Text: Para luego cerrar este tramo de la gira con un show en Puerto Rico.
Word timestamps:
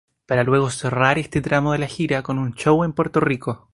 Para 0.25 0.43
luego 0.43 0.71
cerrar 0.71 1.19
este 1.19 1.41
tramo 1.41 1.73
de 1.73 1.77
la 1.77 1.85
gira 1.85 2.23
con 2.23 2.39
un 2.39 2.55
show 2.55 2.83
en 2.83 2.93
Puerto 2.93 3.19
Rico. 3.19 3.67